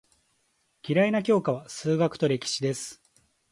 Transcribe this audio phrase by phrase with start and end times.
[0.83, 3.03] 嫌いな教科は数学と歴史です。